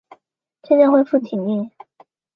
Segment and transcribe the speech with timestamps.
[0.63, 1.69] 渐渐恢复体力